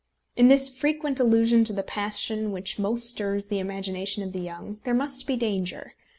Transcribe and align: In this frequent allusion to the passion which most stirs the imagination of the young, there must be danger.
In 0.35 0.47
this 0.47 0.67
frequent 0.75 1.19
allusion 1.19 1.63
to 1.63 1.73
the 1.73 1.83
passion 1.83 2.51
which 2.51 2.79
most 2.79 3.07
stirs 3.07 3.49
the 3.49 3.59
imagination 3.59 4.23
of 4.23 4.33
the 4.33 4.39
young, 4.41 4.79
there 4.83 4.95
must 4.95 5.27
be 5.27 5.35
danger. 5.35 5.93